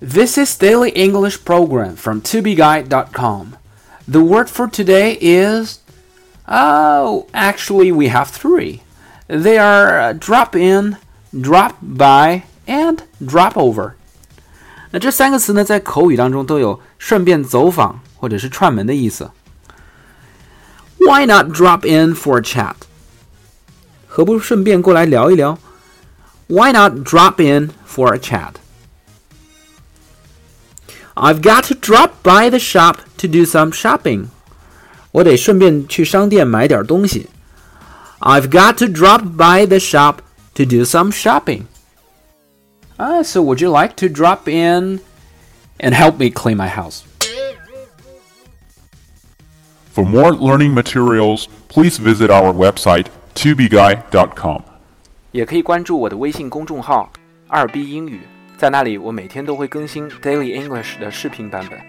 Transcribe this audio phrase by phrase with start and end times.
[0.00, 3.56] This is Daily English Program from tobeguide.com.
[4.08, 5.80] The word for today is
[6.48, 8.82] oh, actually we have three.
[9.28, 10.96] They are uh, drop in,
[11.38, 13.92] drop by, and drop over.
[14.90, 19.30] 那这三个词呢，在口语当中都有顺便走访或者是串门的意思。
[20.98, 22.74] Why not drop in for a chat？
[24.08, 25.58] 何不顺便过来聊一聊？
[26.48, 28.18] Why not drop in for a
[31.14, 34.28] chat？I've got to drop by the shop to do some shopping.
[35.12, 37.28] 我得顺便去商店买点东西。
[38.20, 40.20] I've got to drop by the shop
[40.54, 41.64] to do some shopping.
[42.98, 45.00] Uh, so would you like to drop in
[45.78, 47.02] and help me clean my house?
[49.92, 54.62] For more learning materials, please visit our website tubeguy.com.
[55.32, 57.10] 也可以关注我的微信公众号“
[57.48, 58.20] 二 B 英语”。
[58.57, 61.79] 在那里，我每天都会更新 Daily English 的视频版本。